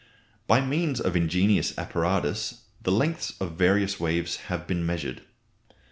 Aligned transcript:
By 0.47 0.61
means 0.61 0.99
of 0.99 1.15
ingenious 1.15 1.77
apparatus 1.77 2.63
the 2.81 2.91
lengths 2.91 3.39
of 3.39 3.51
various 3.51 3.99
waves 3.99 4.37
have 4.47 4.65
been 4.65 4.83
measured. 4.83 5.21